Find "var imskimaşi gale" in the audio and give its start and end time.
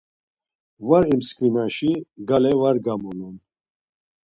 0.87-2.53